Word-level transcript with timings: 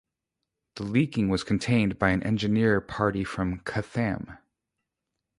The 0.77 0.83
leaking 0.83 1.29
was 1.29 1.43
contained 1.43 1.99
by 1.99 2.09
an 2.09 2.23
engineer 2.23 2.81
party 2.81 3.23
from 3.23 3.61
"Chatham". 3.71 4.35